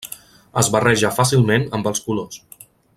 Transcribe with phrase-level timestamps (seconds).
[0.61, 2.45] Es barreja fàcilment amb els colors.